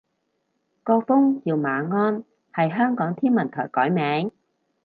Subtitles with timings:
[0.83, 4.31] 個風叫馬鞍，係香港天文台改名